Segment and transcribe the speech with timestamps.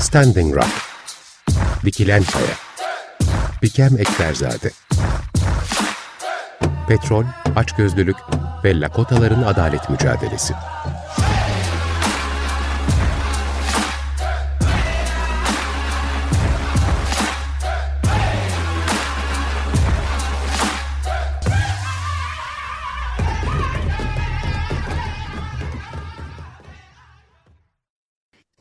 [0.00, 0.72] Standing Rock.
[1.84, 2.56] Dikilen Kaya
[3.62, 4.70] Bikem Ekberzade.
[6.88, 7.24] Petrol,
[7.56, 8.16] açgözlülük
[8.64, 10.54] ve Lakotaların adalet mücadelesi.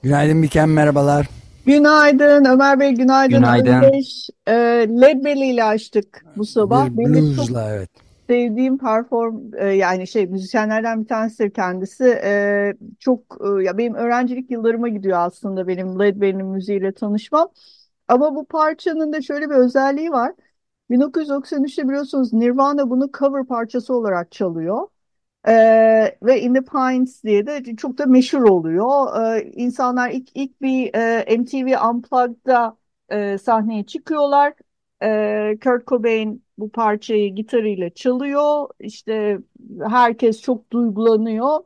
[0.09, 1.29] Günaydın Biken, merhabalar.
[1.65, 3.35] Günaydın Ömer Bey, günaydın.
[3.35, 3.83] Günaydın.
[3.83, 4.29] Özdeş.
[4.47, 6.89] E, ile açtık bu sabah.
[6.89, 7.89] Bir bluesla evet.
[8.27, 12.19] sevdiğim perform e, yani şey müzisyenlerden bir tanesidir kendisi.
[12.23, 17.49] E, çok e, ya benim öğrencilik yıllarıma gidiyor aslında benim Led Belly'nin müziğiyle tanışmam.
[18.07, 20.31] Ama bu parçanın da şöyle bir özelliği var.
[20.89, 24.87] 1993'te biliyorsunuz Nirvana bunu cover parçası olarak çalıyor.
[25.47, 29.21] Ee, ve In the Pines diye de çok da meşhur oluyor.
[29.37, 32.77] Ee, insanlar ilk ilk bir e, MTV Unplugged'da
[33.09, 34.53] e, sahneye çıkıyorlar.
[35.03, 38.67] Ee, Kurt Cobain bu parçayı gitarıyla çalıyor.
[38.79, 39.39] İşte
[39.89, 41.59] herkes çok duygulanıyor.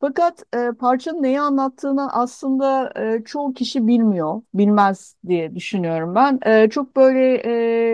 [0.00, 6.38] Fakat e, parçanın neyi anlattığını aslında e, çoğu kişi bilmiyor, bilmez diye düşünüyorum ben.
[6.46, 7.34] E, çok böyle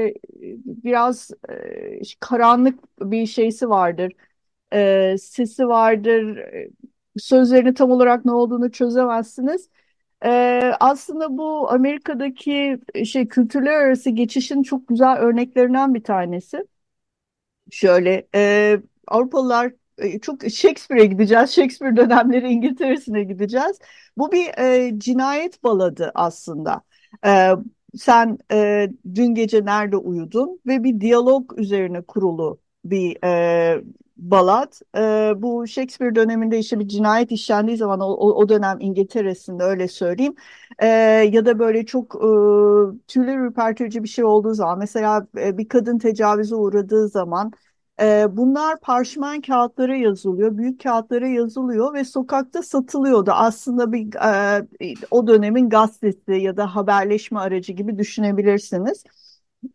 [0.06, 0.14] e,
[0.84, 4.12] biraz e, karanlık bir şeysi vardır
[4.72, 6.38] e, sesi vardır.
[7.18, 9.70] Sözlerini tam olarak ne olduğunu çözemezsiniz.
[10.24, 10.30] E,
[10.80, 16.64] aslında bu Amerika'daki şey kültürler arası geçişin çok güzel örneklerinden bir tanesi.
[17.70, 19.72] Şöyle e, Avrupalılar
[20.22, 21.50] çok Shakespeare'e gideceğiz.
[21.50, 23.78] Shakespeare dönemleri İngiltere'sine gideceğiz.
[24.18, 26.82] Bu bir e, cinayet baladı aslında.
[27.26, 27.50] E,
[27.96, 33.82] sen e, dün gece nerede uyudun ve bir diyalog üzerine kurulu bir e,
[34.16, 34.80] balat.
[34.96, 40.34] E, bu Shakespeare döneminde işte bir cinayet işlendiği zaman o, o, dönem İngiltere'sinde öyle söyleyeyim.
[40.78, 40.86] E,
[41.32, 45.98] ya da böyle çok e, tüyler ürpertici bir şey olduğu zaman mesela e, bir kadın
[45.98, 47.52] tecavüze uğradığı zaman
[48.00, 53.30] e, bunlar parşömen kağıtlara yazılıyor, büyük kağıtlara yazılıyor ve sokakta satılıyordu.
[53.34, 54.14] Aslında bir
[54.82, 59.04] e, o dönemin gazetesi ya da haberleşme aracı gibi düşünebilirsiniz.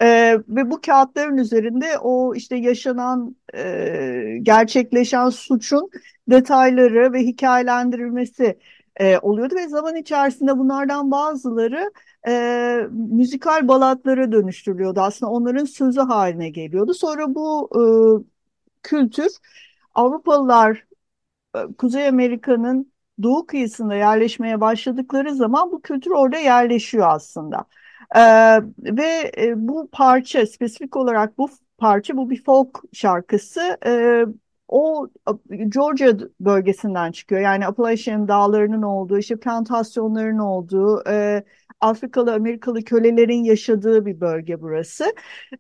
[0.02, 5.90] Ee, ve bu kağıtların üzerinde o işte yaşanan, e, gerçekleşen suçun
[6.30, 8.60] detayları ve hikayelendirilmesi
[9.00, 11.92] e, oluyordu ve zaman içerisinde bunlardan bazıları
[12.28, 15.02] e, müzikal balatlara dönüştürülüyordu.
[15.02, 16.94] Aslında onların sözü haline geliyordu.
[16.94, 17.82] Sonra bu e,
[18.84, 19.32] kültür
[19.96, 20.86] Avrupalılar
[21.56, 22.92] e, Kuzey Amerika'nın
[23.24, 27.66] doğu kıyısında yerleşmeye başladıkları zaman bu kültür orada yerleşiyor aslında.
[28.16, 28.22] Ee,
[28.80, 33.78] ve e, bu parça spesifik olarak bu parça bu bir folk şarkısı.
[33.86, 34.26] Ee,
[34.68, 35.08] o
[35.70, 37.42] Georgia bölgesinden çıkıyor.
[37.42, 41.44] Yani Appalachian dağlarının olduğu, işte plantasyonların olduğu, e,
[41.82, 45.06] Afrikalı, Amerikalı kölelerin yaşadığı bir bölge burası.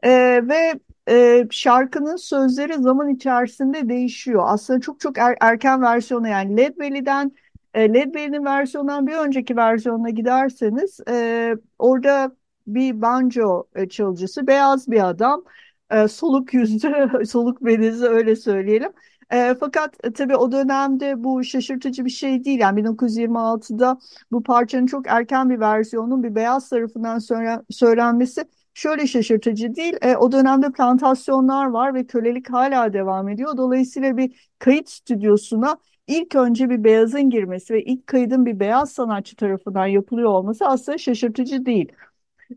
[0.03, 0.09] E,
[0.47, 0.74] ve
[1.09, 4.44] e, şarkının sözleri zaman içerisinde değişiyor.
[4.47, 7.31] Aslında çok çok er, erken versiyonu yani Led Belly'den
[7.73, 12.35] e, Led Belly'nin versiyonundan bir önceki versiyonuna giderseniz e, orada
[12.67, 15.43] bir banjo e, çalıcısı, beyaz bir adam,
[15.91, 18.91] e, soluk yüzlü, soluk benizli öyle söyleyelim.
[19.31, 22.59] E, fakat e, tabii o dönemde bu şaşırtıcı bir şey değil.
[22.59, 23.97] Yani 1926'da
[24.31, 29.93] bu parçanın çok erken bir versiyonun bir beyaz tarafından söyle, söylenmesi şöyle şaşırtıcı değil.
[30.01, 33.57] E, o dönemde plantasyonlar var ve kölelik hala devam ediyor.
[33.57, 35.77] Dolayısıyla bir kayıt stüdyosuna
[36.17, 40.97] ilk önce bir beyazın girmesi ve ilk kaydın bir beyaz sanatçı tarafından yapılıyor olması aslında
[40.97, 41.91] şaşırtıcı değil.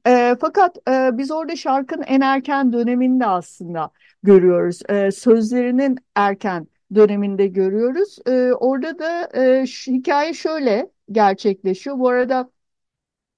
[0.07, 3.91] E, fakat e, biz orada şarkının en erken döneminde aslında
[4.23, 4.81] görüyoruz.
[4.89, 8.19] E, sözlerinin erken döneminde görüyoruz.
[8.27, 11.99] E, orada da e, hikaye şöyle gerçekleşiyor.
[11.99, 12.51] Bu arada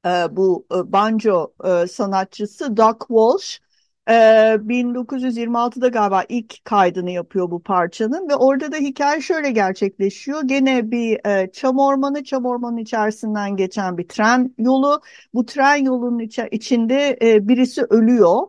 [0.06, 3.60] e, bu e, banjo e, sanatçısı Doug Walsh
[4.08, 10.42] e, 1926'da galiba ilk kaydını yapıyor bu parçanın ve orada da hikaye şöyle gerçekleşiyor.
[10.42, 15.00] Gene bir e, çam ormanı, çam ormanın içerisinden geçen bir tren yolu.
[15.34, 18.42] Bu tren yolunun iç içinde e, birisi ölüyor.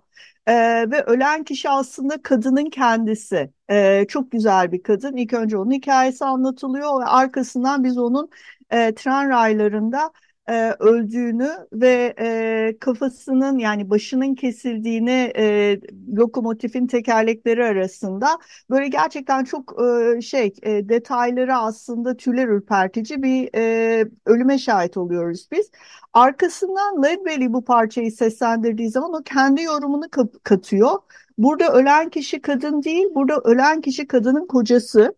[0.48, 3.52] Ee, ve ölen kişi aslında kadının kendisi.
[3.70, 5.16] Ee, çok güzel bir kadın.
[5.16, 8.30] İlk önce onun hikayesi anlatılıyor ve arkasından biz onun
[8.72, 10.12] e, tren raylarında
[10.50, 15.80] e, öldüğünü ve e, kafasının yani başının kesildiğini e,
[16.18, 18.28] lokomotifin tekerlekleri arasında
[18.70, 19.76] böyle gerçekten çok
[20.18, 25.72] e, şey e, detayları aslında tüyler ürpertici bir e, ölüme şahit oluyoruz biz.
[26.14, 30.06] Arkasından Led Belly bu parçayı seslendirdiği zaman o kendi yorumunu
[30.44, 30.92] katıyor.
[31.38, 35.16] Burada ölen kişi kadın değil, burada ölen kişi kadının kocası.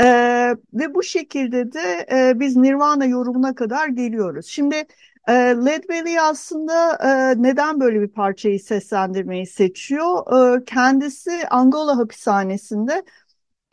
[0.00, 4.46] Ee, ve bu şekilde de e, biz Nirvana yorumuna kadar geliyoruz.
[4.46, 4.84] Şimdi
[5.28, 6.98] E, Led Belly aslında
[7.32, 10.26] e, neden böyle bir parçayı seslendirmeyi seçiyor?
[10.60, 13.02] E, kendisi Angola hapishanesinde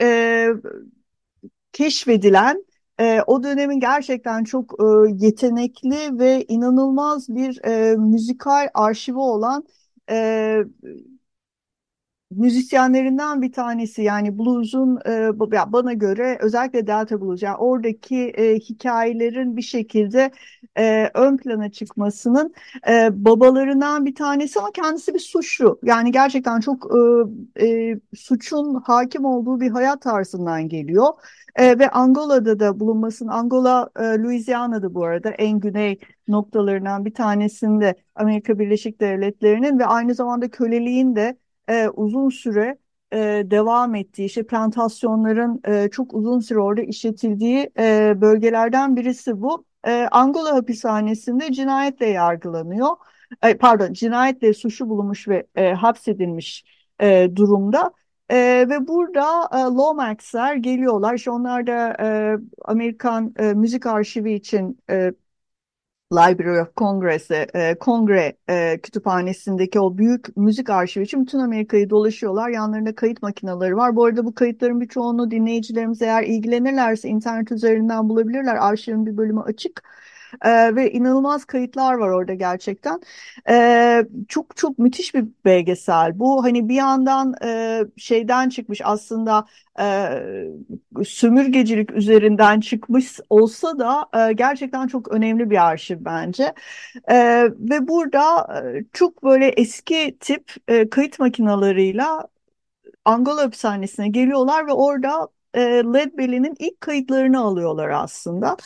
[0.01, 0.49] e,
[1.73, 2.65] keşfedilen
[2.99, 4.85] e, o dönemin gerçekten çok e,
[5.25, 9.65] yetenekli ve inanılmaz bir e, müzikal arşivi olan
[10.09, 10.63] e,
[12.31, 15.39] müzisyenlerinden bir tanesi yani blues'un e,
[15.73, 20.31] bana göre özellikle Delta Blues yani oradaki e, hikayelerin bir şekilde
[20.77, 22.53] e, ön plana çıkmasının
[22.89, 26.87] e, babalarından bir tanesi ama kendisi bir suçlu yani gerçekten çok
[27.59, 31.07] e, e, suçun hakim olduğu bir hayat tarzından geliyor.
[31.55, 33.27] E, ve Angola'da da bulunmasın.
[33.27, 40.15] Angola, e, Louisiana'da bu arada en güney noktalarından bir tanesinde Amerika Birleşik Devletleri'nin ve aynı
[40.15, 41.37] zamanda köleliğin de
[41.69, 42.77] e, uzun süre
[43.13, 49.65] e, devam ettiği, işte plantasyonların e, çok uzun süre orada işletildiği e, bölgelerden birisi bu.
[49.87, 52.89] E, Angola hapishanesinde cinayetle yargılanıyor.
[53.43, 56.63] E, pardon, cinayetle suçlu bulunmuş ve e, hapsedilmiş
[56.99, 57.91] e, durumda.
[58.29, 61.13] E, ve burada e, Lomax'ler geliyorlar.
[61.15, 65.11] İşte onlar da e, Amerikan e, müzik arşivi için e,
[66.13, 72.49] Library of Congress'e, e, kongre e, kütüphanesindeki o büyük müzik arşivi için bütün Amerika'yı dolaşıyorlar.
[72.49, 73.95] Yanlarında kayıt makineleri var.
[73.95, 78.55] Bu arada bu kayıtların birçoğunu dinleyicilerimiz eğer ilgilenirlerse internet üzerinden bulabilirler.
[78.55, 79.83] Arşivin bir bölümü açık.
[80.41, 83.01] E, ve inanılmaz kayıtlar var orada gerçekten.
[83.49, 86.19] E, çok çok müthiş bir belgesel.
[86.19, 89.45] Bu hani bir yandan e, şeyden çıkmış aslında
[89.79, 89.83] e,
[91.05, 96.53] sömürgecilik üzerinden çıkmış olsa da e, gerçekten çok önemli bir arşiv bence.
[97.11, 97.15] E,
[97.59, 98.47] ve burada
[98.93, 102.27] çok böyle eski tip e, kayıt makinalarıyla
[103.05, 108.57] Angola hapishanesine geliyorlar ve orada e, Led Belly'nin ilk kayıtlarını alıyorlar aslında.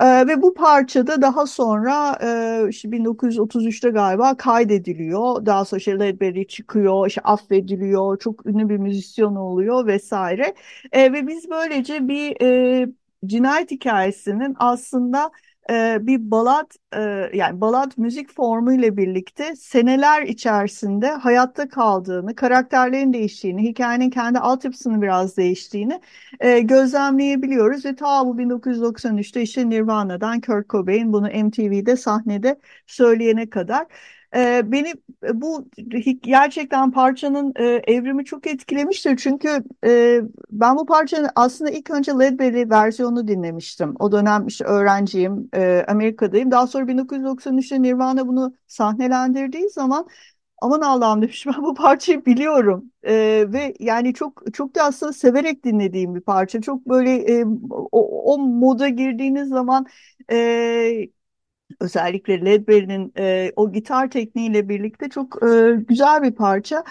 [0.00, 2.18] Ee, ve bu parçada daha sonra
[2.66, 5.46] e, işte 1933'te galiba kaydediliyor.
[5.46, 10.54] Daha sonra işte Ledbery çıkıyor, işte affediliyor, çok ünlü bir müzisyen oluyor vesaire.
[10.92, 12.88] E, ve biz böylece bir e,
[13.26, 15.30] cinayet hikayesinin aslında
[15.70, 17.00] e, bir balat e,
[17.34, 25.02] yani balat müzik formu ile birlikte seneler içerisinde hayatta kaldığını, karakterlerin değiştiğini, hikayenin kendi altyapısının
[25.02, 26.00] biraz değiştiğini
[26.40, 27.84] e, gözlemleyebiliyoruz.
[27.84, 33.86] Ve ta bu 1993'te işte Nirvana'dan Kurt Cobain bunu MTV'de sahnede söyleyene kadar
[34.36, 34.94] e, beni
[35.34, 35.68] bu
[36.22, 39.16] gerçekten parçanın e, evrimi çok etkilemiştir.
[39.16, 40.20] Çünkü e,
[40.50, 43.94] ben bu parçanın aslında ilk önce Led Belly versiyonunu dinlemiştim.
[43.98, 46.50] O dönem işte öğrenciyim, e, Amerika'dayım.
[46.50, 50.08] Daha sonra 1993'te Nirvana bunu sahnelendirdiği zaman
[50.62, 53.12] aman Allah'ım demiş ben bu parçayı biliyorum e,
[53.52, 57.10] ve yani çok çok da aslında severek dinlediğim bir parça çok böyle
[57.40, 59.86] e, o, o moda girdiğiniz zaman
[60.32, 61.08] e,
[61.80, 66.84] Özellikle Ledbery'nin e, o gitar tekniğiyle birlikte çok e, güzel bir parça,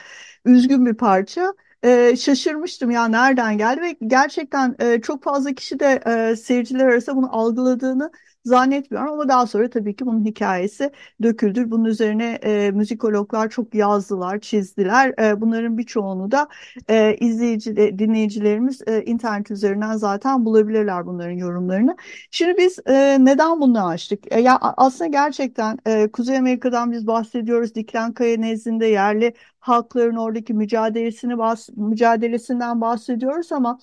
[0.45, 1.53] üzgün bir parça.
[1.83, 7.15] E, şaşırmıştım ya nereden geldi ve gerçekten e, çok fazla kişi de e, seyirciler arasında
[7.15, 8.11] bunu algıladığını
[8.45, 10.91] zannetmiyorum ama daha sonra tabii ki bunun hikayesi
[11.23, 11.71] döküldü.
[11.71, 15.13] Bunun üzerine e, müzikologlar çok yazdılar, çizdiler.
[15.19, 16.47] E, bunların birçoğunu da
[16.89, 21.95] e, izleyici, dinleyicilerimiz e, internet üzerinden zaten bulabilirler bunların yorumlarını.
[22.31, 24.33] Şimdi biz e, neden bunu açtık?
[24.33, 27.75] E, ya aslında gerçekten e, Kuzey Amerika'dan biz bahsediyoruz.
[27.75, 33.79] Diklenkaya nezdinde yerli halkların oradaki mücadelesini bahs mücadelesinden bahsediyoruz ama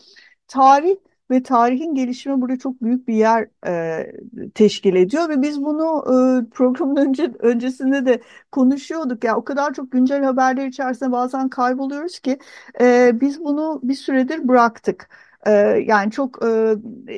[0.49, 0.97] tarih
[1.30, 4.12] ve tarihin gelişimi burada çok büyük bir yer e,
[4.54, 6.04] teşkil ediyor ve biz bunu
[6.46, 8.20] e, programın önce öncesinde de
[8.52, 9.25] konuşuyorduk.
[9.25, 12.38] Ya yani o kadar çok güncel haberler içerisinde bazen kayboluyoruz ki
[12.80, 15.08] e, biz bunu bir süredir bıraktık.
[15.46, 15.50] E,
[15.87, 16.75] yani çok e,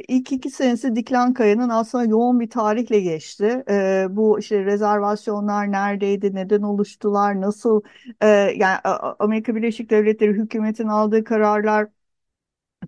[0.09, 3.65] ilk iki senesi Diklenkaya'nın aslında yoğun bir tarihle geçti.
[3.71, 7.83] E, bu işte rezervasyonlar neredeydi, neden oluştular, nasıl
[8.21, 8.27] e,
[8.57, 8.79] yani
[9.19, 11.89] Amerika Birleşik Devletleri hükümetin aldığı kararlar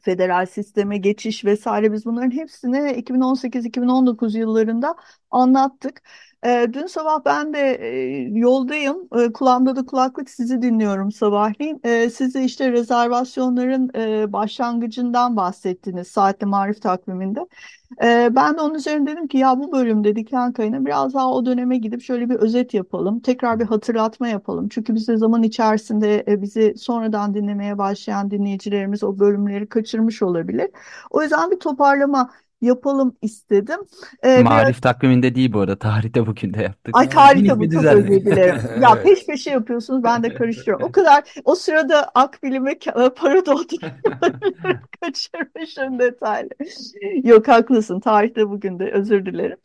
[0.02, 4.96] federal sisteme geçiş vesaire biz bunların hepsini 2018-2019 yıllarında
[5.30, 6.02] anlattık.
[6.44, 7.58] Dün sabah ben de
[8.32, 9.08] yoldayım.
[9.34, 11.80] Kulağımda da kulaklık sizi dinliyorum sabahleyin.
[11.84, 13.88] E, işte rezervasyonların
[14.32, 17.40] başlangıcından bahsettiniz saatli marif takviminde.
[18.36, 21.78] Ben de onun üzerine dedim ki ya bu bölümde Diken Kayı'na biraz daha o döneme
[21.78, 23.20] gidip şöyle bir özet yapalım.
[23.20, 24.68] Tekrar bir hatırlatma yapalım.
[24.68, 30.70] Çünkü biz de zaman içerisinde e, bizi sonradan dinlemeye başlayan dinleyicilerimiz o bölümleri kaçırmış olabilir.
[31.10, 32.30] O yüzden bir toparlama
[32.64, 33.80] yapalım istedim.
[34.22, 34.80] Ee, Marif biraz...
[34.80, 35.78] takviminde değil bu arada.
[35.78, 36.96] Tarihte bugün de yaptık.
[36.96, 38.60] Ay tarihte bu çok özür dilerim.
[38.82, 40.86] ya peş peşe yapıyorsunuz ben de karıştırıyorum.
[40.86, 42.78] O kadar o sırada akbilime
[43.16, 43.98] para dolduruyorum.
[45.00, 46.50] Kaçırmışım detaylı.
[47.24, 48.00] Yok haklısın.
[48.00, 49.56] Tarihte bugün de özür dilerim.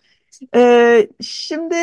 [0.55, 1.75] Ee, şimdi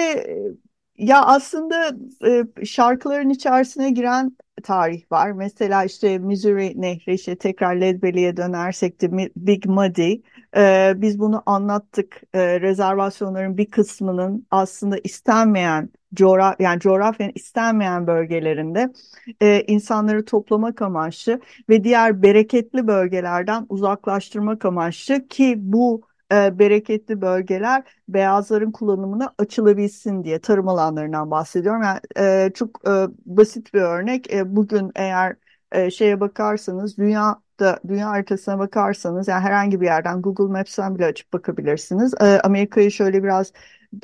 [0.99, 5.33] ya aslında e, şarkıların içerisine giren tarih var.
[5.33, 10.15] Mesela işte Missouri Nehri işte tekrar Led Belly'e dönersek de Big Muddy.
[10.57, 12.23] Ee, biz bunu anlattık.
[12.35, 18.93] Ee, rezervasyonların bir kısmının aslında istenmeyen coğraf yani coğrafyanın istenmeyen bölgelerinde
[19.41, 27.83] e, insanları toplamak amaçlı ve diğer bereketli bölgelerden uzaklaştırmak amaçlı ki bu e, bereketli bölgeler
[28.09, 31.83] beyazların kullanımına açılabilsin diye tarım alanlarından bahsediyorum.
[31.83, 32.91] Yani e, çok e,
[33.27, 34.33] basit bir örnek.
[34.33, 35.37] E, bugün eğer
[35.73, 41.33] e, şeye bakarsanız dünyada dünya haritasına bakarsanız yani herhangi bir yerden Google Maps'ten bile açıp
[41.33, 42.15] bakabilirsiniz.
[42.21, 43.53] E, Amerika'yı şöyle biraz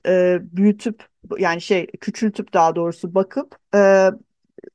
[0.06, 1.06] e, büyütüp
[1.38, 4.10] yani şey küçültüp daha doğrusu bakıp e,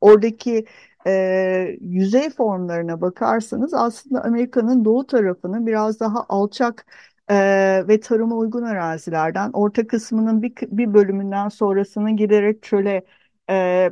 [0.01, 0.65] oradaki
[1.07, 6.85] e, yüzey formlarına bakarsanız aslında Amerika'nın doğu tarafını biraz daha alçak
[7.29, 13.05] e, ve tarıma uygun arazilerden, orta kısmının bir, bir bölümünden sonrasının giderek çöle
[13.50, 13.91] e,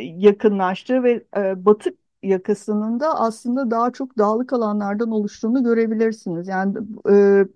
[0.00, 1.90] yakınlaştığı ve e, batı
[2.22, 6.48] yakasının da aslında daha çok dağlık alanlardan oluştuğunu görebilirsiniz.
[6.48, 6.78] Yani
[7.10, 7.46] e,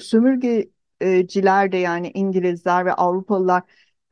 [0.00, 3.62] sömürgeciler de yani İngilizler ve Avrupalılar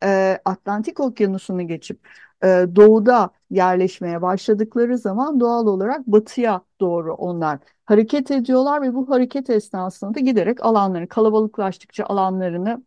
[0.04, 2.08] e, Atlantik Okyanusu'nu geçip
[2.44, 9.50] e, doğuda yerleşmeye başladıkları zaman doğal olarak batıya doğru onlar hareket ediyorlar ve bu hareket
[9.50, 12.82] esnasında da giderek alanları kalabalıklaştıkça alanlarını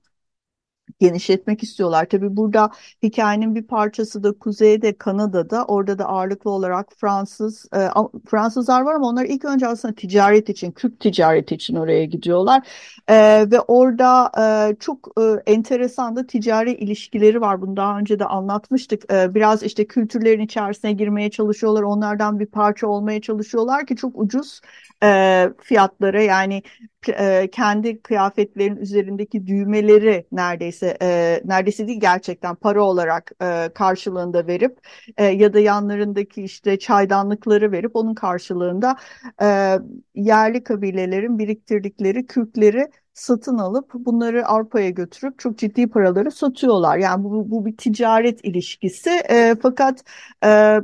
[1.00, 2.06] genişletmek istiyorlar.
[2.06, 2.72] Tabii burada
[3.04, 7.88] hikayenin bir parçası da kuzeyde Kanada'da orada da ağırlıklı olarak Fransız e,
[8.30, 12.68] Fransızlar var ama onlar ilk önce aslında ticaret için Kürt ticareti için oraya gidiyorlar
[13.08, 13.16] E,
[13.52, 14.32] ve orada
[14.72, 17.62] e, çok e, enteresan da ticari ilişkileri var.
[17.62, 19.14] Bunu daha önce de anlatmıştık.
[19.14, 21.82] E, biraz işte kültürlerin içerisine girmeye çalışıyorlar.
[21.84, 24.62] Onlardan bir parça olmaya çalışıyorlar ki çok ucuz
[25.04, 26.64] e, fiyatlara yani
[27.08, 34.78] e, kendi kıyafetlerin üzerindeki düğmeleri neredeyse e, neredeyse değil gerçekten para olarak e, karşılığında verip
[35.18, 38.96] e, ya da yanlarındaki işte çaydanlıkları verip onun karşılığında
[39.42, 39.78] e,
[40.16, 46.98] yerli kabilelerin biriktirdikleri kürkleri satın alıp bunları Avrupa'ya götürüp çok ciddi paraları satıyorlar.
[46.98, 49.10] Yani bu, bu bir ticaret ilişkisi.
[49.10, 50.04] E, fakat
[50.46, 50.80] e,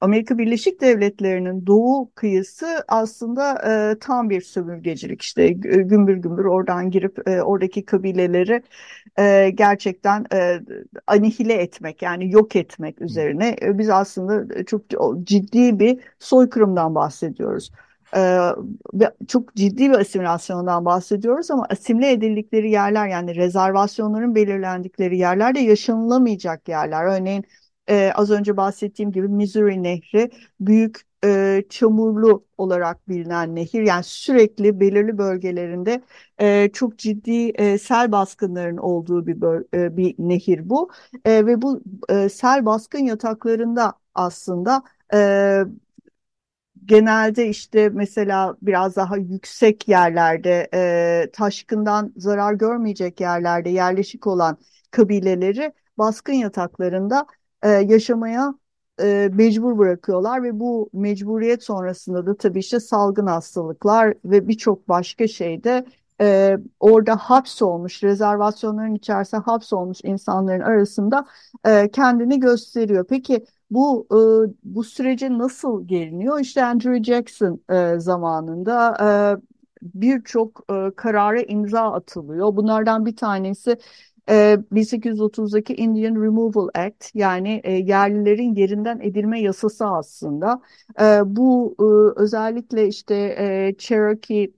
[0.00, 3.54] Amerika Birleşik Devletleri'nin doğu kıyısı aslında
[3.92, 8.62] e, tam bir sömürgecilik işte gümbür gümbür oradan girip e, oradaki kabileleri
[9.18, 10.60] e, gerçekten e,
[11.06, 14.82] anihile etmek yani yok etmek üzerine e, biz aslında çok
[15.26, 17.70] ciddi bir soykırımdan bahsediyoruz.
[18.16, 18.38] Ee,
[19.28, 26.68] çok ciddi bir asimilasyondan bahsediyoruz ama asimile edildikleri yerler yani rezervasyonların belirlendikleri yerler de yaşanılamayacak
[26.68, 27.04] yerler.
[27.04, 27.44] Örneğin
[27.88, 30.30] e, az önce bahsettiğim gibi Missouri Nehri
[30.60, 33.82] büyük e, çamurlu olarak bilinen nehir.
[33.82, 36.02] Yani sürekli belirli bölgelerinde
[36.40, 39.36] e, çok ciddi e, sel baskınlarının olduğu bir
[39.74, 40.90] e, bir nehir bu.
[41.24, 44.82] E, ve bu e, sel baskın yataklarında aslında
[45.14, 45.62] e,
[46.84, 54.58] genelde işte mesela biraz daha yüksek yerlerde e, taşkından zarar görmeyecek yerlerde yerleşik olan
[54.90, 57.26] kabileleri baskın yataklarında
[57.62, 58.54] e, yaşamaya
[59.00, 65.28] e, mecbur bırakıyorlar ve bu mecburiyet sonrasında da tabii işte salgın hastalıklar ve birçok başka
[65.28, 65.86] şeyde
[66.20, 71.26] e, orada hapsolmuş, rezervasyonların içerisinde hapsolmuş insanların arasında
[71.66, 73.06] e, kendini gösteriyor.
[73.08, 74.18] Peki bu e,
[74.64, 76.40] bu sürece nasıl geliniyor?
[76.40, 79.08] İşte Andrew Jackson e, zamanında e,
[79.82, 82.56] birçok e, karara imza atılıyor.
[82.56, 83.76] Bunlardan bir tanesi
[84.70, 90.62] 1830'daki Indian Removal Act yani e, yerlilerin yerinden edilme yasası aslında.
[91.00, 94.52] E, bu e, özellikle işte e, Cherokee,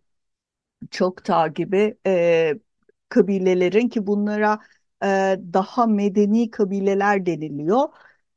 [0.91, 1.97] Choctaw gibi
[3.09, 4.59] kabilelerin ki bunlara
[5.53, 7.89] daha medeni kabileler deniliyor.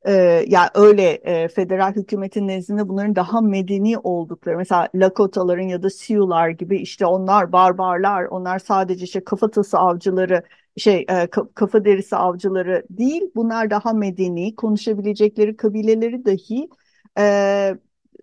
[0.05, 0.11] E,
[0.47, 6.77] yani öyle federal hükümetin nezdinde bunların daha medeni oldukları mesela Lakotaların ya da Sioux'lar gibi
[6.77, 10.43] işte onlar barbarlar onlar sadece işte kafatası avcıları
[10.77, 16.69] şey e, kafa derisi avcıları değil bunlar daha medeni konuşabilecekleri kabileleri dahi
[17.19, 17.75] e,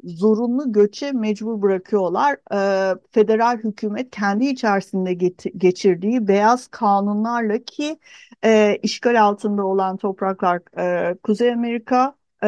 [0.05, 2.37] zorunlu göçe mecbur bırakıyorlar.
[2.53, 5.15] E, federal hükümet kendi içerisinde
[5.57, 7.99] geçirdiği beyaz kanunlarla ki
[8.45, 12.47] e, işgal altında olan topraklar e, Kuzey Amerika, e,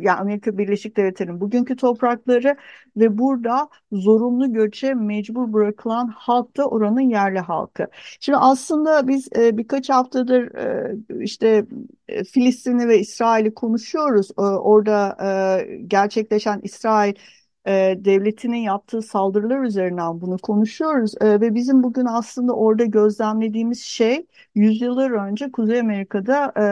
[0.00, 2.56] yani Amerika Birleşik Devletleri'nin bugünkü toprakları
[2.96, 7.86] ve burada zorunlu göçe mecbur bırakılan halk da oranın yerli halkı.
[8.20, 11.66] Şimdi aslında biz e, birkaç haftadır e, işte
[12.08, 14.30] e, Filistin'i ve İsrail'i konuşuyoruz.
[14.38, 15.16] E, orada
[15.60, 17.14] e, gerçekleşen İsrail
[17.66, 17.72] e,
[18.04, 21.14] devletinin yaptığı saldırılar üzerinden bunu konuşuyoruz.
[21.20, 26.64] E, ve bizim bugün aslında orada gözlemlediğimiz şey yüzyıllar önce Kuzey Amerika'da e,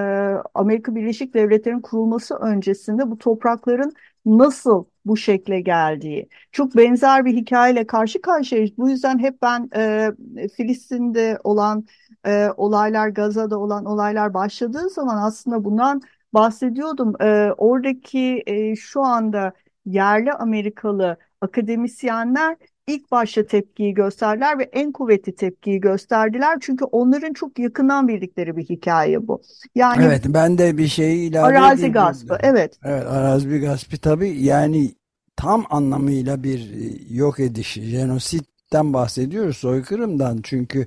[0.54, 3.92] Amerika Birleşik Devletleri'nin kurulması öncesinde bu toprakların
[4.26, 6.28] nasıl bu şekle geldiği.
[6.52, 8.70] Çok benzer bir hikayeyle karşı karşıyayız.
[8.78, 10.12] Bu yüzden hep ben e,
[10.56, 11.86] Filistin'de olan
[12.26, 16.02] e, olaylar, Gaza'da olan olaylar başladığı zaman aslında bundan
[16.34, 17.22] bahsediyordum.
[17.22, 19.52] E, oradaki e, şu anda
[19.84, 26.58] yerli Amerikalı akademisyenler ilk başta tepkiyi gösterdiler ve en kuvvetli tepkiyi gösterdiler.
[26.60, 29.42] Çünkü onların çok yakından bildikleri bir hikaye bu.
[29.74, 32.78] Yani Evet, ben de bir şey ilave arazi edeyim gaspı, evet.
[32.84, 34.94] Evet, arazi gaspı tabii yani
[35.36, 40.40] tam anlamıyla bir e, yok ediş, jenositten bahsediyoruz, soykırımdan.
[40.42, 40.86] Çünkü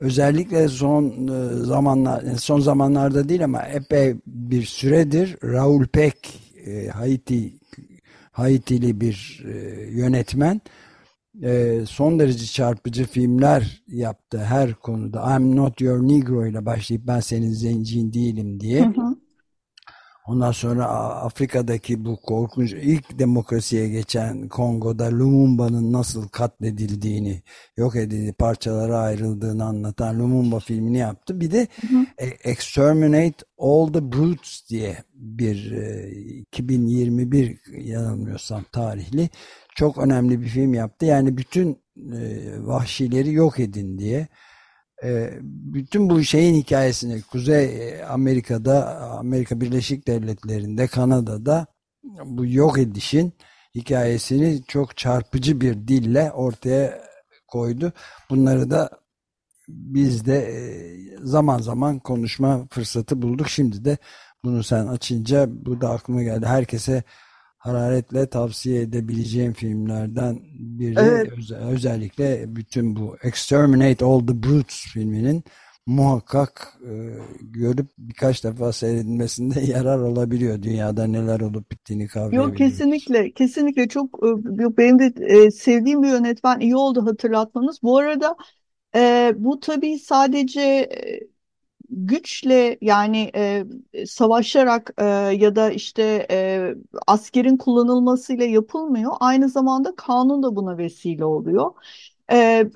[0.00, 6.28] özellikle son e, zamanlar, e, son zamanlarda değil ama epey bir süredir Raoul Peck,
[6.92, 7.58] Haiti,
[8.38, 9.52] Haitili bir e,
[9.90, 10.60] yönetmen,
[11.42, 15.36] e, son derece çarpıcı filmler yaptı her konuda.
[15.36, 18.84] I'm Not Your Negro ile başlayıp ben senin zencin değilim diye.
[18.86, 19.07] hı.
[20.28, 20.86] Ondan sonra
[21.22, 27.42] Afrika'daki bu korkunç ilk demokrasiye geçen Kongo'da Lumumba'nın nasıl katledildiğini,
[27.76, 31.40] yok edildiği, parçalara ayrıldığını anlatan Lumumba filmini yaptı.
[31.40, 32.06] Bir de Hı hı.
[32.18, 39.28] E- Exterminate All the Brutes diye bir e, 2021 yanılmıyorsam tarihli
[39.76, 41.06] çok önemli bir film yaptı.
[41.06, 42.20] Yani bütün e,
[42.58, 44.28] vahşileri yok edin diye.
[45.04, 51.66] E, bütün bu şeyin hikayesini Kuzey Amerika'da, Amerika Birleşik Devletleri'nde, Kanada'da
[52.24, 53.32] bu yok edişin
[53.74, 57.04] hikayesini çok çarpıcı bir dille ortaya
[57.48, 57.92] koydu.
[58.30, 58.90] Bunları da
[59.68, 60.60] biz de e,
[61.22, 63.48] zaman zaman konuşma fırsatı bulduk.
[63.48, 63.98] Şimdi de
[64.44, 66.46] bunu sen açınca bu da aklıma geldi.
[66.46, 67.02] Herkese
[67.58, 70.96] hararetle tavsiye edebileceğim filmlerden biri.
[70.96, 71.32] Evet.
[71.38, 75.44] Öze- özellikle bütün bu Exterminate All the Brutes filminin
[75.86, 76.92] muhakkak e,
[77.40, 80.62] görüp birkaç defa seyredilmesinde yarar olabiliyor.
[80.62, 83.08] Dünyada neler olup bittiğini Yok kavrayabilmek için.
[83.08, 84.28] kesinlikle kesinlikle çok e,
[84.62, 87.82] yok, benim de e, sevdiğim bir yönetmen iyi oldu hatırlatmanız.
[87.82, 88.36] Bu arada
[88.96, 91.20] e, bu tabii sadece e,
[92.06, 93.64] güçle yani e,
[94.06, 96.74] savaşarak e, ya da işte e,
[97.06, 99.12] askerin kullanılmasıyla yapılmıyor.
[99.20, 101.70] Aynı zamanda kanun da buna vesile oluyor.
[102.32, 102.66] E,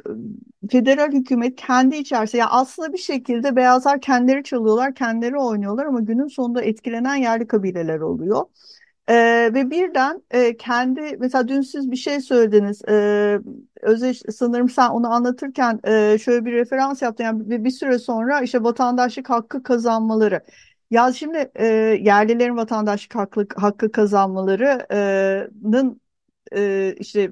[0.71, 6.27] federal hükümet kendi içerisinde yani aslında bir şekilde beyazlar kendileri çalıyorlar, kendileri oynuyorlar ama günün
[6.29, 8.43] sonunda etkilenen yerli kabileler oluyor.
[9.09, 13.39] Ee, ve birden e, kendi mesela dün siz bir şey söylediniz Ee,
[13.83, 17.25] Özdeş sanırım sen onu anlatırken e, şöyle bir referans yaptın.
[17.25, 20.41] Yani bir, bir süre sonra işte vatandaşlık hakkı kazanmaları.
[20.91, 21.67] Ya şimdi e,
[22.01, 26.01] yerlilerin vatandaşlık hakkı, hakkı kazanmalarının
[26.57, 27.31] e, işte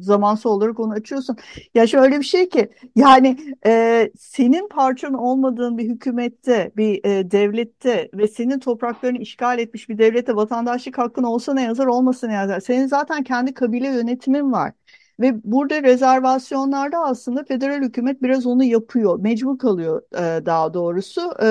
[0.00, 1.36] zamansal olarak onu açıyorsun.
[1.74, 8.10] Ya şöyle bir şey ki yani e, senin parçan olmadığın bir hükümette, bir e, devlette
[8.14, 12.60] ve senin topraklarını işgal etmiş bir devlette vatandaşlık hakkın olsa ne yazar, olmasa ne yazar.
[12.60, 14.72] Senin zaten kendi kabile yönetimin var.
[15.20, 21.20] Ve burada rezervasyonlarda aslında federal hükümet biraz onu yapıyor, mecbur kalıyor e, daha doğrusu.
[21.42, 21.48] E,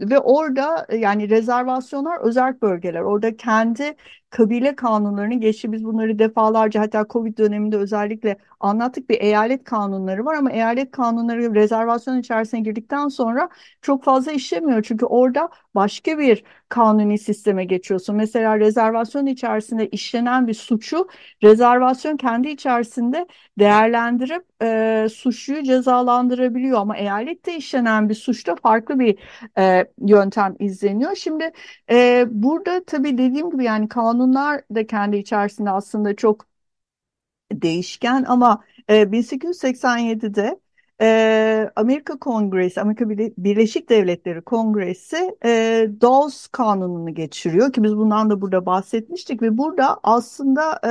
[0.00, 3.00] ve orada e, yani rezervasyonlar özerk bölgeler.
[3.00, 3.96] Orada kendi
[4.30, 5.72] kabile kanunlarını geçti.
[5.72, 9.10] Biz bunları defalarca hatta Covid döneminde özellikle anlattık.
[9.10, 13.48] Bir eyalet kanunları var ama eyalet kanunları rezervasyon içerisine girdikten sonra
[13.82, 14.82] çok fazla işlemiyor.
[14.82, 18.16] Çünkü orada başka bir kanuni sisteme geçiyorsun.
[18.16, 21.08] Mesela rezervasyon içerisinde işlenen bir suçu
[21.42, 23.26] rezervasyon kendi içerisinde
[23.58, 26.78] değerlendirip e, suçluyu cezalandırabiliyor.
[26.78, 29.18] Ama eyalette işlenen bir suçta farklı bir
[29.58, 31.14] e, yöntem izleniyor.
[31.14, 31.52] Şimdi
[31.90, 36.46] e, burada tabii dediğim gibi yani kanunlar da kendi içerisinde aslında çok
[37.52, 40.60] değişken ama e, 1887'de
[41.02, 45.50] e, Amerika Kongresi, Amerika Birle- Birleşik Devletleri Kongresi e,
[46.00, 50.90] Dawes Kanunu'nu geçiriyor ki biz bundan da burada bahsetmiştik ve burada aslında e,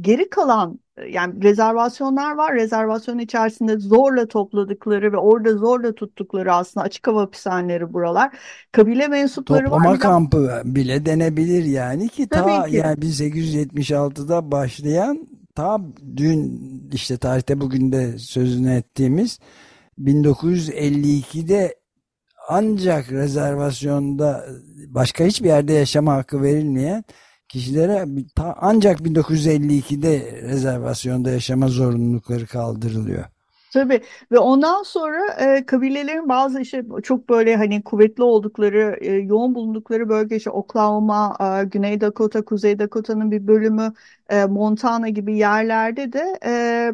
[0.00, 0.78] geri kalan
[1.10, 2.54] yani rezervasyonlar var.
[2.54, 8.36] Rezervasyon içerisinde zorla topladıkları ve orada zorla tuttukları aslında açık hava hapishaneleri buralar.
[8.72, 9.70] Kabile mensupları var.
[9.70, 12.76] Toplama Bir de kampı bile denebilir yani ki ta tabii ki.
[12.76, 15.80] yani 1876'da başlayan ta
[16.16, 16.60] dün
[16.92, 19.38] işte tarihte bugün de sözünü ettiğimiz
[19.98, 21.74] 1952'de
[22.48, 24.46] ancak rezervasyonda
[24.88, 27.04] başka hiçbir yerde yaşama hakkı verilmeyen
[27.54, 28.06] kişilere
[28.60, 33.24] ancak 1952'de rezervasyonda yaşama zorunlulukları kaldırılıyor.
[33.74, 39.54] Tabii ve ondan sonra e, kabilelerin bazı işte çok böyle hani kuvvetli oldukları, e, yoğun
[39.54, 43.92] bulundukları bölge işte Oklahoma, e, Güney Dakota, Kuzey Dakota'nın bir bölümü,
[44.30, 46.92] e, Montana gibi yerlerde de e,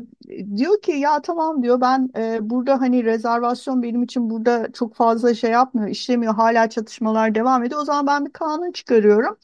[0.57, 5.35] diyor ki ya tamam diyor ben e, burada hani rezervasyon benim için burada çok fazla
[5.35, 7.81] şey yapmıyor, işlemiyor, hala çatışmalar devam ediyor.
[7.83, 9.37] O zaman ben bir kanun çıkarıyorum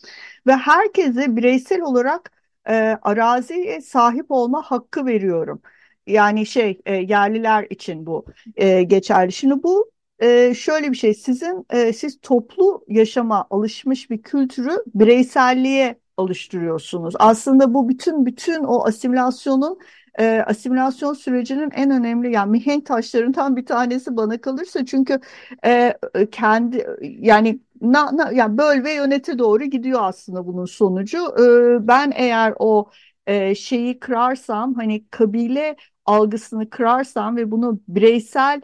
[0.47, 2.33] ve herkese bireysel olarak
[2.69, 5.63] e, araziye sahip olma hakkı veriyorum.
[6.07, 8.25] Yani şey e, yerliler için bu
[8.57, 9.33] e, geçerli.
[9.33, 15.99] Şimdi bu e, şöyle bir şey sizin e, siz toplu yaşama alışmış bir kültürü bireyselliğe
[16.17, 17.15] alıştırıyorsunuz.
[17.19, 19.79] Aslında bu bütün bütün o asimilasyonun
[20.19, 25.21] e, asimilasyon sürecinin en önemli yani mihenk taşlarından bir tanesi bana kalırsa çünkü
[25.65, 25.95] e,
[26.33, 31.19] kendi yani na, na, yani böl ve yönete doğru gidiyor aslında bunun sonucu.
[31.19, 32.91] E, ben eğer o
[33.27, 38.61] e, şeyi kırarsam hani kabile algısını kırarsam ve bunu bireysel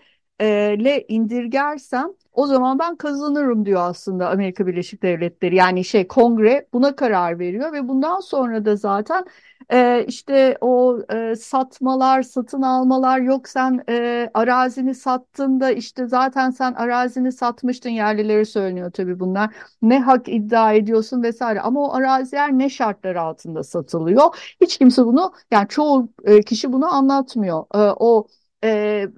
[0.84, 5.56] le indirgersem o zaman ben kazanırım diyor aslında Amerika Birleşik Devletleri.
[5.56, 9.24] Yani şey kongre buna karar veriyor ve bundan sonra da zaten
[9.72, 16.50] e, işte o e, satmalar, satın almalar yok sen e, arazini sattın da işte zaten
[16.50, 19.54] sen arazini satmıştın yerlileri söyleniyor tabii bunlar.
[19.82, 24.54] Ne hak iddia ediyorsun vesaire ama o araziler ne şartlar altında satılıyor?
[24.60, 27.64] Hiç kimse bunu yani çoğu e, kişi bunu anlatmıyor.
[27.74, 28.26] E, o
[28.64, 29.08] e,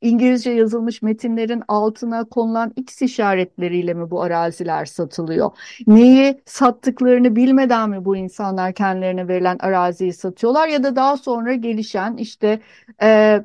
[0.00, 5.50] İngilizce yazılmış metinlerin altına konulan X işaretleriyle mi bu araziler satılıyor?
[5.86, 12.16] Neyi sattıklarını bilmeden mi bu insanlar kendilerine verilen araziyi satıyorlar ya da daha sonra gelişen
[12.16, 12.60] işte
[13.02, 13.44] e,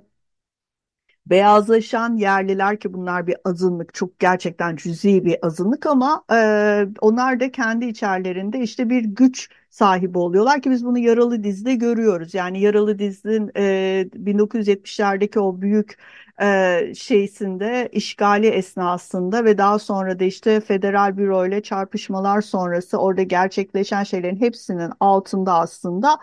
[1.28, 7.52] beyazlaşan yerliler ki bunlar bir azınlık çok gerçekten cüzi bir azınlık ama e, onlar da
[7.52, 12.34] kendi içerlerinde işte bir güç sahibi oluyorlar ki biz bunu Yaralı Diz'de görüyoruz.
[12.34, 15.98] Yani Yaralı Diz'in e, 1970'lerdeki o büyük
[16.42, 23.24] e, şeysinde işgali esnasında ve daha sonra da işte federal büro ile çarpışmalar sonrası orada
[23.24, 26.18] gerçekleşen şeylerin hepsinin altında aslında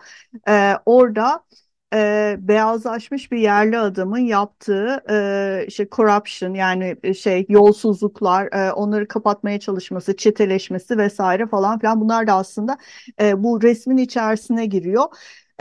[0.48, 1.44] e, orada
[1.92, 9.08] e, beyazlaşmış bir yerli adamın yaptığı e, işte corruption yani e, şey yolsuzluklar, e, onları
[9.08, 12.78] kapatmaya çalışması, çeteleşmesi vesaire falan filan bunlar da aslında
[13.20, 15.04] e, bu resmin içerisine giriyor.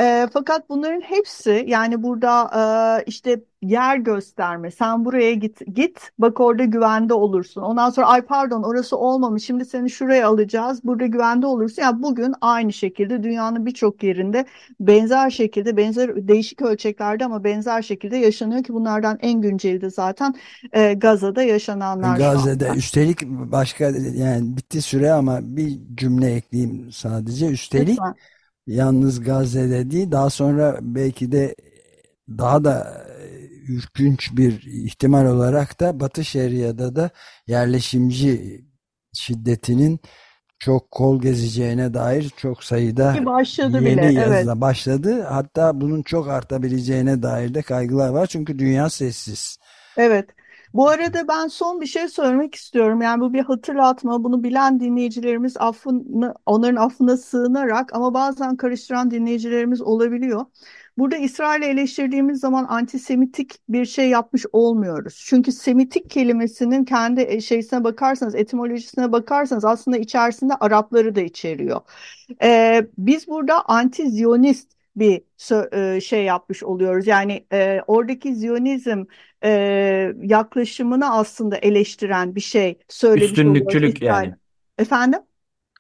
[0.02, 2.52] E, fakat bunların hepsi yani burada
[3.00, 4.72] e, işte yer gösterme.
[4.72, 7.62] Sen buraya git, git bak orada güvende olursun.
[7.62, 9.44] Ondan sonra ay pardon orası olmamış.
[9.44, 10.84] Şimdi seni şuraya alacağız.
[10.84, 11.82] Burada güvende olursun.
[11.82, 14.46] Yani bugün aynı şekilde dünyanın birçok yerinde
[14.80, 20.36] benzer şekilde benzer değişik ölçeklerde ama benzer şekilde yaşanıyor ki bunlardan en günceli de zaten
[20.74, 22.18] e, Gazze'de yaşananlar.
[22.18, 23.86] Gazze'de üstelik başka
[24.16, 27.48] yani bitti süre ama bir cümle ekleyeyim sadece.
[27.48, 28.16] Üstelik Lütfen.
[28.68, 31.56] Yalnız Gazze'de değil daha sonra belki de
[32.30, 33.08] daha da
[33.68, 37.10] ürkünç bir ihtimal olarak da Batı Şeria'da da
[37.48, 38.62] yerleşimci
[39.14, 40.00] şiddetinin
[40.60, 44.62] çok kol gezeceğine dair çok sayıda başladı yeni bile, yazıda evet.
[44.62, 45.22] başladı.
[45.22, 48.28] Hatta bunun çok artabileceğine dair de kaygılar var.
[48.28, 49.58] Çünkü dünya sessiz.
[49.98, 50.30] Evet.
[50.74, 53.02] Bu arada ben son bir şey söylemek istiyorum.
[53.02, 54.24] Yani bu bir hatırlatma.
[54.24, 60.46] Bunu bilen dinleyicilerimiz affını, onların affına sığınarak ama bazen karıştıran dinleyicilerimiz olabiliyor.
[60.98, 65.24] Burada İsrail'i eleştirdiğimiz zaman antisemitik bir şey yapmış olmuyoruz.
[65.28, 71.82] Çünkü semitik kelimesinin kendi e, şeysine bakarsanız, etimolojisine bakarsanız aslında içerisinde Arapları da içeriyor.
[72.44, 75.22] Ee, biz burada anti-Ziyonist bir
[75.74, 77.08] e, şey yapmış oluyoruz.
[77.08, 79.06] Yani e, oradaki Ziyonizm
[79.44, 79.50] e,
[80.22, 84.02] yaklaşımını aslında eleştiren bir şey söylemiş Üstünlükçülük oluyoruz.
[84.02, 84.36] yani.
[84.78, 85.20] Efendim?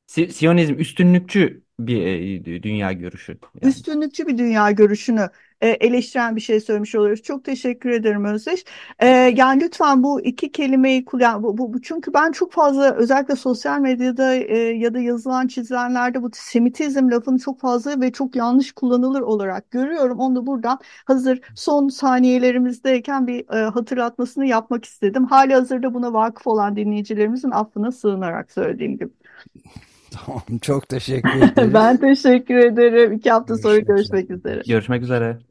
[0.07, 3.31] Si Siyonizm üstünlükçü bir dünya görüşü.
[3.31, 3.69] Yani.
[3.69, 5.29] Üstünlükçü bir dünya görüşünü
[5.61, 7.21] e, eleştiren bir şey söylemiş oluyoruz.
[7.23, 8.65] Çok teşekkür ederim Özdeş.
[8.99, 11.43] E, yani lütfen bu iki kelimeyi kullan.
[11.43, 16.29] Bu, bu, çünkü ben çok fazla özellikle sosyal medyada e, ya da yazılan çizilenlerde bu
[16.33, 20.19] semitizm lafını çok fazla ve çok yanlış kullanılır olarak görüyorum.
[20.19, 25.25] Onu da buradan hazır son saniyelerimizdeyken bir e, hatırlatmasını yapmak istedim.
[25.25, 29.09] Hali hazırda buna vakıf olan dinleyicilerimizin affına sığınarak söylediğim gibi.
[30.11, 31.71] Tamam çok teşekkür ederim.
[31.73, 33.13] ben teşekkür ederim.
[33.13, 34.61] İki hafta görüşmek sonra görüşmek üzere.
[34.67, 35.50] Görüşmek üzere.